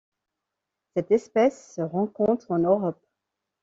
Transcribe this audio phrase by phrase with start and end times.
[0.95, 3.05] Cette espèce se rencontre en Europe.